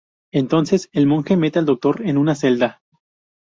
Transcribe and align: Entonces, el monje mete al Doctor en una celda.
Entonces, 0.33 0.89
el 0.93 1.05
monje 1.05 1.37
mete 1.37 1.59
al 1.59 1.67
Doctor 1.67 2.01
en 2.01 2.17
una 2.17 2.33
celda. 2.33 2.81